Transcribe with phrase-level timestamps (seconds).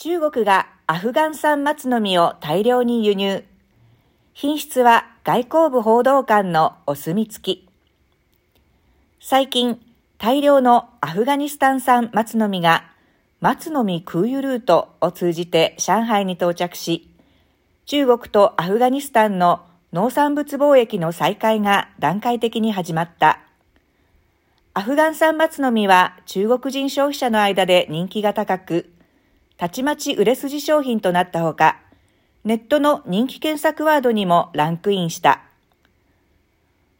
[0.00, 3.42] 中国がアフガン産松の実を大量に輸入。
[4.32, 7.68] 品質は外交部報道官のお墨付き。
[9.20, 9.80] 最近、
[10.16, 12.84] 大量のアフガニスタン産松の実が
[13.40, 17.10] 松の実空輸ルートを通じて上海に到着し、
[17.84, 23.40] 中国とアフガニスタンの農産物貿易の再開が段階的に始まった。
[24.74, 28.92] アフガン産松の実は中国人消費者の間で人気が高く、
[29.58, 31.80] たちまち売れ筋商品となったほか、
[32.44, 35.42] ネットの人気検索ワードにもランクインした。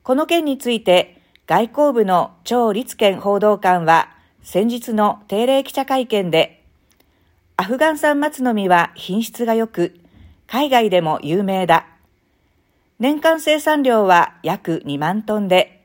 [0.02, 4.10] この件について、外交部の張立憲報道官は
[4.42, 6.65] 先日の定例記者会見で、
[7.56, 9.95] アフガン産松の実は品質が良く、
[10.48, 11.87] 海外でも有名だ。
[12.98, 15.84] 年間生産量は約2万トンで、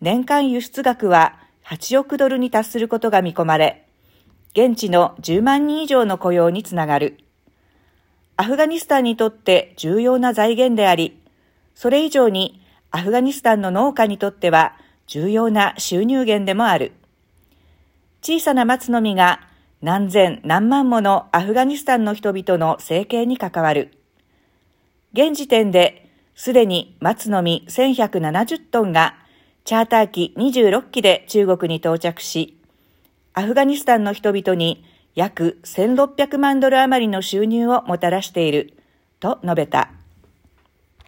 [0.00, 3.88] 年間輸出額は8億ドルに達することが見込まれ、
[4.54, 7.18] 現地の10万人以上の雇用につながる。
[8.36, 11.18] アフガニスタンにとって重要な財源であり、
[11.74, 12.60] それ以上に
[12.90, 14.76] アフガニスタンの農家にとっては
[15.06, 16.92] 重要な収入源でもある。
[18.20, 19.40] 小さな松の実が
[19.80, 23.96] 何千何万ものアフガニスタンの人々の生計に関わる。
[25.14, 29.16] 現時点ですでに松の実1170トンが
[29.64, 32.58] チャーター機26機で中国に到着し、
[33.34, 38.74] アフガニスタンの人々に約1600万ドル余りの収入をもたらしている
[39.20, 39.90] と述べた。